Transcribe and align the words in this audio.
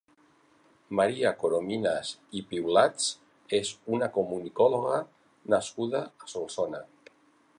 Maria 0.99 1.31
Corominas 1.41 2.13
i 2.39 2.41
Piulats 2.53 3.11
és 3.59 3.73
una 3.97 4.09
comunicòloga 4.17 4.97
nascuda 5.55 6.05
a 6.27 6.31
Solsona. 6.37 6.81